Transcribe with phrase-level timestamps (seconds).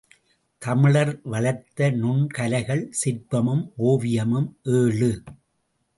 [0.61, 5.11] தமிழர் வளர்த்த நுண் கலைகள் சிற்பமும் ஓவியமும் ஏழு.